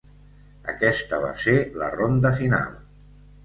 Aquesta 0.73 1.21
va 1.25 1.31
ser 1.45 1.55
la 1.85 1.93
ronda 1.99 2.35
final. 2.41 2.85